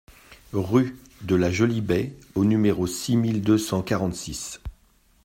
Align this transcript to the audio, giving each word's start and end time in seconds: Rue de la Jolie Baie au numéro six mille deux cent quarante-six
Rue 0.53 0.97
de 1.21 1.35
la 1.35 1.51
Jolie 1.51 1.81
Baie 1.81 2.17
au 2.33 2.43
numéro 2.43 2.87
six 2.87 3.15
mille 3.15 3.43
deux 3.43 3.59
cent 3.59 3.83
quarante-six 3.83 4.59